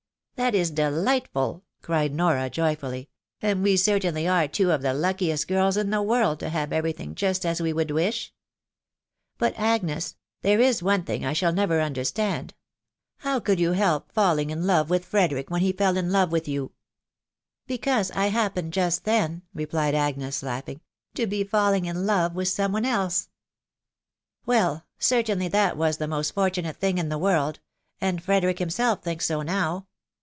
[0.41, 5.47] "That is delightful!" cried Nora, joyfully;'* and we cer tainly are two of the luckiest
[5.47, 8.33] girls in the world to have every thing just as we would wish....
[9.37, 12.55] But, Agnes, there is one thing I shall never understand....
[13.17, 16.31] How could you help fall ing in lore with Frederick when he fell in love
[16.31, 16.73] with you?" Ci
[17.67, 20.81] Because I happened just then," replied Agnes, laughing, €€
[21.13, 23.29] to' be falling in love with some one else.""
[24.47, 24.85] Well!
[24.97, 27.59] certainly that was the most fortunate thing in the world....
[28.01, 29.85] and Frederick himself thinks so now.